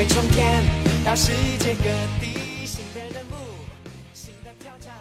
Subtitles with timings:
[0.00, 0.64] 飞冲天，
[1.04, 1.84] 到世界各
[2.18, 3.36] 地，新的任务，
[4.14, 4.94] 新的挑战。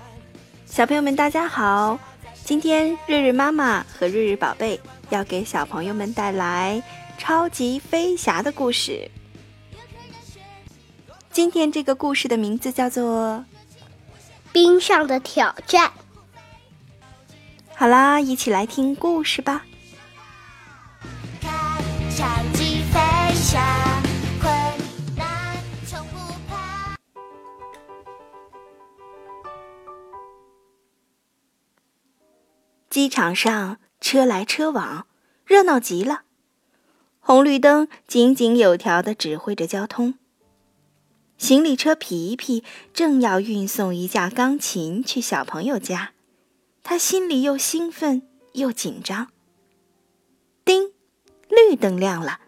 [0.65, 1.97] 小朋友们，大家好！
[2.43, 4.77] 今天瑞瑞妈妈和瑞瑞宝贝
[5.09, 6.83] 要给小朋友们带来
[7.17, 9.09] 超级飞侠的故事。
[11.31, 13.35] 今天这个故事的名字叫做
[14.51, 15.87] 《冰上的挑战》。
[17.73, 19.65] 好啦，一起来听故事吧。
[32.89, 35.05] 机场上车来车往，
[35.45, 36.23] 热闹极了。
[37.19, 40.15] 红绿灯井井有条地指挥着交通。
[41.37, 46.11] 行李车皮皮正要运送一架钢琴去小朋友家，
[46.83, 49.27] 他心里又兴奋又紧张。
[50.65, 50.91] 叮，
[51.47, 52.39] 绿灯亮了。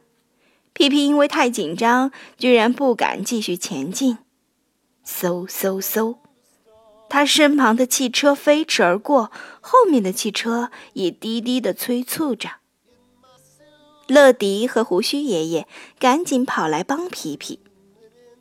[0.73, 4.17] 皮皮因为太紧张，居然不敢继续前进。
[5.05, 6.17] 嗖嗖嗖，
[7.13, 12.51] 他身旁的汽车飞驰而过，后面的汽车也滴滴地催促着。
[14.07, 15.67] 乐迪和胡须爷爷
[15.99, 17.59] 赶紧跑来帮皮皮。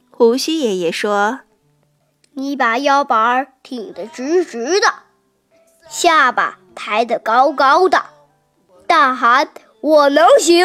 [0.09, 1.41] 胡须爷爷说
[2.35, 4.87] ：“你把腰板挺得直直的，
[5.89, 8.05] 下巴抬得高高的，
[8.87, 9.49] 大喊
[9.83, 10.65] ‘我能行’，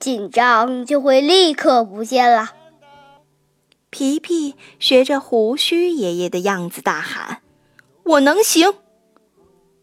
[0.00, 2.54] 紧张就会立刻不见了。”
[4.02, 7.40] 皮皮学着胡须爷爷的样子大喊
[8.02, 8.74] ：“我能行！”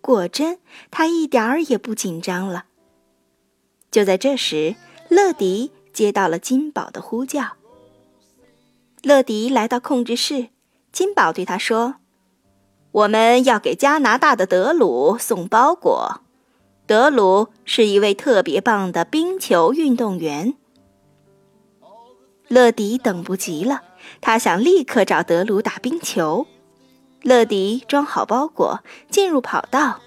[0.04, 0.60] 果真，
[0.92, 2.66] 他一点儿也不紧张了。
[3.90, 4.76] 就在这时，
[5.08, 7.54] 乐迪接到了金宝的呼叫。
[9.04, 10.50] 乐迪来到控制室，
[10.92, 11.96] 金宝对他说
[12.92, 16.20] ：“我们要给加拿大的德鲁送包裹。
[16.86, 20.56] 德鲁是一位特别棒的冰球运动员。”
[22.50, 23.84] 乐迪等不及了，
[24.22, 26.48] 他想立刻找德鲁打冰球。
[27.22, 28.80] 乐迪装好包裹，
[29.10, 30.00] 进入跑道。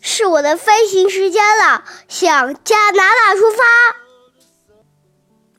[0.00, 3.64] 是我的飞行时间了，向加拿大出发。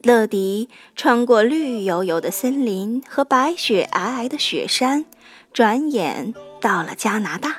[0.04, 5.06] 乐迪穿过绿油油的森林和白雪皑皑的雪山，
[5.52, 7.58] 转眼到了加拿大。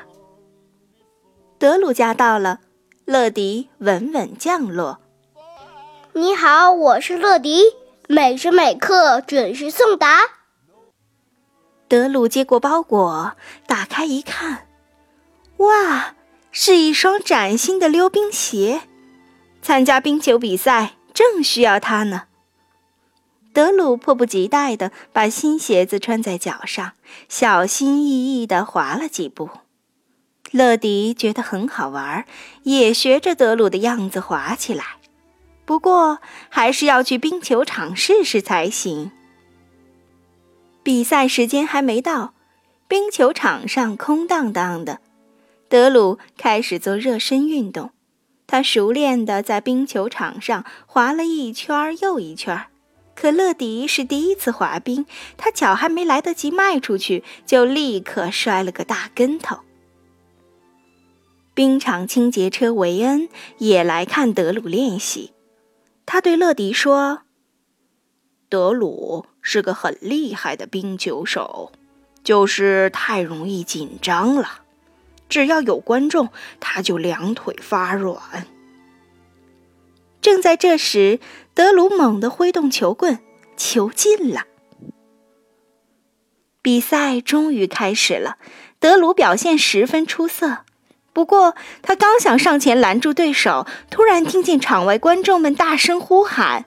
[1.58, 2.60] 德鲁家到了，
[3.04, 5.00] 乐迪稳稳降落。
[6.14, 7.64] 你好，我是乐迪，
[8.10, 10.20] 每时每刻准时送达。
[11.88, 13.36] 德鲁接过包裹，
[13.66, 14.66] 打开一看，
[15.58, 16.14] 哇，
[16.50, 18.80] 是一双崭新的溜冰鞋。
[19.60, 22.22] 参加冰球比赛正需要它呢。
[23.52, 26.92] 德鲁迫不及待地把新鞋子穿在脚上，
[27.28, 29.50] 小心翼翼地滑了几步。
[30.50, 32.24] 乐迪觉得很好玩，
[32.62, 34.97] 也学着德鲁的样子滑起来。
[35.68, 39.12] 不过，还是要去冰球场试试才行。
[40.82, 42.32] 比赛时间还没到，
[42.88, 45.00] 冰球场上空荡荡的。
[45.68, 47.90] 德鲁开始做热身运动，
[48.46, 52.64] 他熟练地在冰球场上滑了一圈又一圈。
[53.14, 55.04] 可乐迪是第一次滑冰，
[55.36, 59.58] 他脚还没来得及迈出去，就立刻摔了个大跟头。
[61.52, 63.28] 冰场清洁车维恩
[63.58, 65.34] 也来看德鲁练习，
[66.10, 67.24] 他对乐迪说
[68.48, 71.70] ：“德鲁是个很厉害的冰球手，
[72.24, 74.62] 就是太容易紧张了，
[75.28, 76.30] 只要有观众，
[76.60, 78.46] 他就两腿发软。”
[80.22, 81.20] 正在这时，
[81.52, 83.18] 德鲁猛地挥动球棍，
[83.58, 84.46] 球进了。
[86.62, 88.38] 比赛终于开始了，
[88.78, 90.64] 德鲁表现十分出色。
[91.18, 96.64] 不过，他刚想上前拦住对手，突然听见场外观众们大声呼喊：“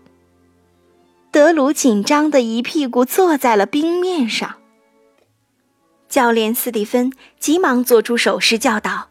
[1.32, 4.56] 德鲁紧张的一屁股坐在了冰面上。
[6.10, 9.08] 教练斯蒂芬急忙做出手势，叫道：“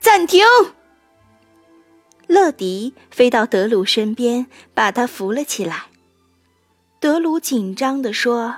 [0.00, 0.44] 暂停！”
[2.26, 5.84] 乐迪飞到德鲁身边，把他扶了起来。
[6.98, 8.56] 德鲁紧张地说：“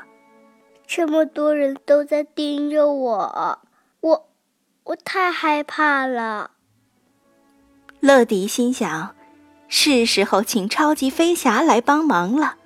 [0.95, 3.59] 这么多人都在盯着我，
[4.01, 4.29] 我，
[4.85, 6.51] 我太害怕了。”
[8.01, 9.17] 乐迪心想
[9.69, 12.57] ：“是时候请超级飞侠来帮忙了。”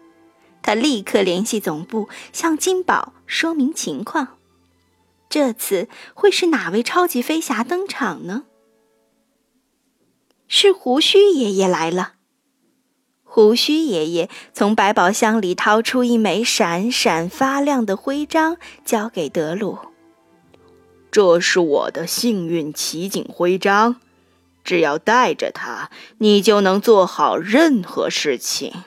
[0.60, 4.38] 他立刻联系总部，向金宝说明情况。
[5.28, 8.46] 这次会是哪位超级飞侠登场呢？
[10.48, 12.14] 是胡须爷爷来了。
[13.28, 19.78] 胡须爷爷从百宝箱里掏出一枚闪闪发亮的徽章，交给德鲁。
[21.10, 23.96] 这是我的幸运奇景徽章，
[24.64, 28.84] 只要带着它，你就能做好任何事情。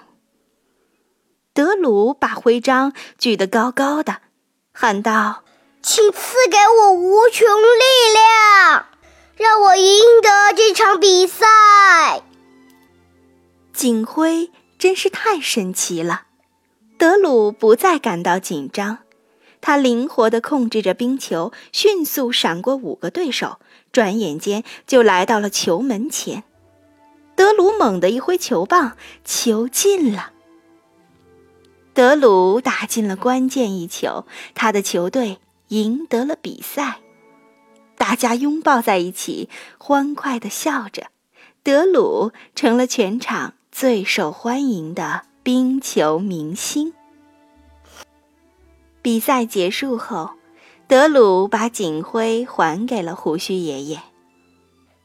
[1.53, 4.21] 德鲁把徽章举得高高的，
[4.71, 5.44] 喊道
[5.83, 8.85] ：“请赐给我无穷力量，
[9.35, 12.24] 让我赢得这场比赛。”
[13.79, 16.23] 警徽真是太神奇了，
[16.97, 18.97] 德鲁不再感到紧张，
[19.61, 23.57] 他灵活地控制着冰球，迅速闪过五个对手，
[23.93, 26.43] 转眼间就来到了球门前。
[27.37, 30.33] 德鲁猛地一挥球棒，球进了。
[31.93, 35.37] 德鲁打进了关键一球，他的球队
[35.69, 36.99] 赢得了比赛。
[37.97, 39.47] 大家拥抱在一起，
[39.77, 41.07] 欢快地笑着。
[41.63, 43.53] 德鲁成了全场。
[43.71, 46.94] 最受欢迎的冰球明星。
[49.01, 50.31] 比赛结束后，
[50.88, 54.01] 德鲁把警徽还给了胡须爷爷。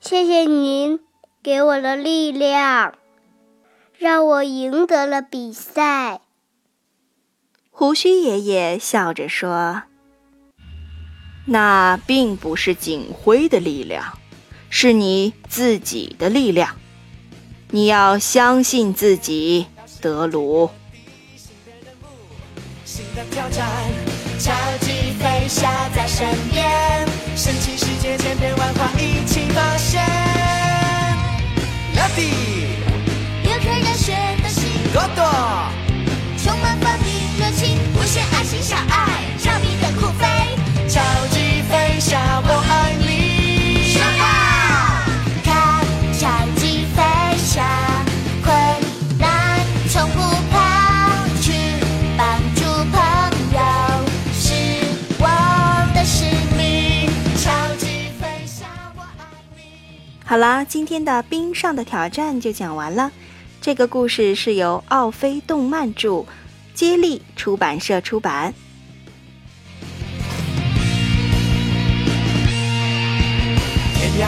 [0.00, 1.00] 谢谢您
[1.42, 2.94] 给我的力量，
[3.96, 6.20] 让我赢得了比赛。
[7.70, 9.84] 胡须爷爷笑着说
[11.46, 14.18] ：“那并不是警徽的力量，
[14.68, 16.76] 是你自己的力量。”
[17.74, 19.66] 你要相信自己，
[20.00, 20.70] 德鲁。
[22.84, 23.68] 新的挑战，
[24.38, 26.70] 超级飞侠在身边，
[27.34, 30.00] 神奇世界千变万化一起发现。
[31.96, 32.06] 拉
[60.34, 63.12] 好啦，今天的冰上的挑战就讲完了。
[63.60, 66.24] 这个故事是由奥飞动漫著，
[66.74, 68.52] 接力出版社出版。